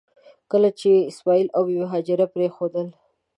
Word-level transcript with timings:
کله 0.51 0.69
چې 0.79 0.87
یې 0.95 1.07
اسماعیل 1.11 1.47
او 1.55 1.61
بي 1.67 1.75
بي 1.79 1.85
هاجره 1.91 2.25
پرېښودل. 2.33 2.87